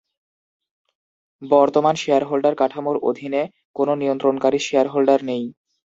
[1.41, 3.41] বর্তমান শেয়ারহোল্ডার কাঠামোর অধীনে
[3.75, 5.43] কোনো নিয়ন্ত্রণকারী শেয়ারহোল্ডার নেই।